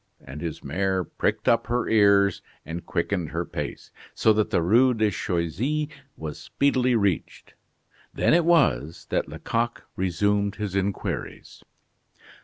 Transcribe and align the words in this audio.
and 0.19 0.41
his 0.41 0.63
mare 0.63 1.03
pricked 1.03 1.47
up 1.47 1.67
her 1.67 1.87
ears 1.87 2.41
and 2.65 2.87
quickened 2.87 3.29
her 3.29 3.45
pace, 3.45 3.91
so 4.15 4.33
that 4.33 4.49
the 4.49 4.59
Rue 4.63 4.95
de 4.95 5.11
Choisy 5.11 5.89
was 6.17 6.39
speedily 6.39 6.95
reached. 6.95 7.53
Then 8.11 8.33
it 8.33 8.43
was 8.45 9.05
that 9.11 9.29
Lecoq 9.29 9.83
resumed 9.95 10.55
his 10.55 10.75
inquiries. 10.75 11.63